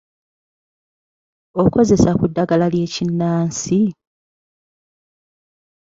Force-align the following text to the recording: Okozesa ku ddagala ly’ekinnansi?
Okozesa 1.61 2.11
ku 2.19 2.25
ddagala 2.29 2.65
ly’ekinnansi? 2.73 3.81